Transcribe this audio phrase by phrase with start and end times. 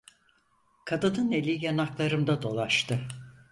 [0.85, 2.99] Kadının eli yanaklarımda dolaştı.